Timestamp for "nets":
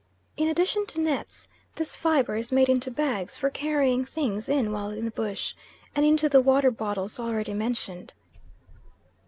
0.99-1.47